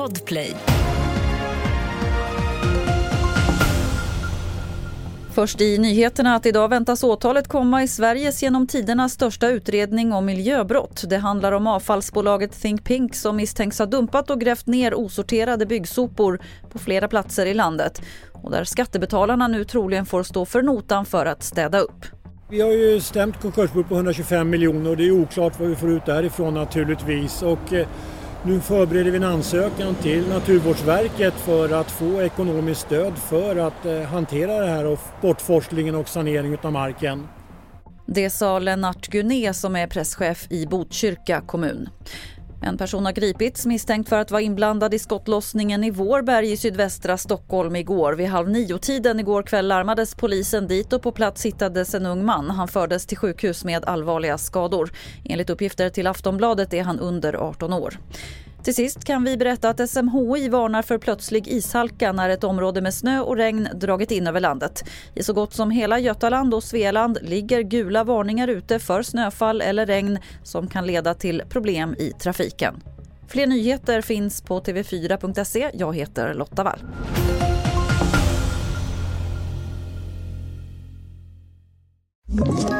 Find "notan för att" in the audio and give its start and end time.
20.62-21.42